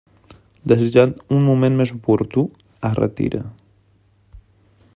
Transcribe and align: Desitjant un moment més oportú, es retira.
Desitjant 0.71 1.11
un 1.35 1.43
moment 1.49 1.77
més 1.81 1.93
oportú, 1.97 2.45
es 2.89 2.97
retira. 3.01 3.43